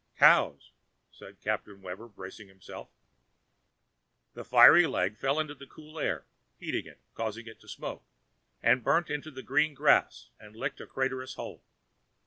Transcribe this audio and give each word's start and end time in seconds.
"Cows," 0.17 0.71
said 1.11 1.39
Captain 1.41 1.79
Webber 1.83 2.07
bracing 2.07 2.47
himself. 2.47 2.89
The 4.33 4.43
fiery 4.43 4.87
leg 4.87 5.15
fell 5.15 5.39
into 5.39 5.53
the 5.53 5.67
cool 5.67 5.99
air, 5.99 6.25
heating 6.57 6.87
it, 6.87 6.99
causing 7.13 7.45
it 7.45 7.59
to 7.59 7.67
smoke; 7.67 8.03
it 8.63 8.83
burnt 8.83 9.11
into 9.11 9.29
the 9.29 9.43
green 9.43 9.75
grass 9.75 10.31
and 10.39 10.55
licked 10.55 10.81
a 10.81 10.87
craterous 10.87 11.35
hole. 11.35 11.63